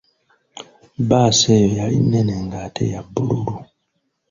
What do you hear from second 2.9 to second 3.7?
ya bululu.